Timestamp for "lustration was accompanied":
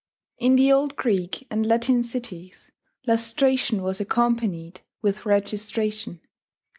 3.05-4.81